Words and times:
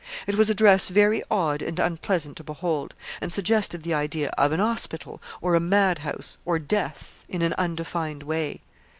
It 0.25 0.33
was 0.33 0.49
a 0.49 0.55
dress 0.55 0.87
very 0.89 1.21
odd 1.29 1.61
and 1.61 1.77
unpleasant 1.77 2.35
to 2.37 2.43
behold, 2.43 2.95
and 3.21 3.31
suggested 3.31 3.83
the 3.83 3.93
idea 3.93 4.29
of 4.29 4.51
an 4.51 4.59
hospital, 4.59 5.21
or 5.41 5.53
a 5.53 5.59
madhouse, 5.59 6.39
or 6.43 6.57
death, 6.57 7.23
in 7.29 7.43
an 7.43 7.53
undefined 7.55 8.23
way. 8.23 8.61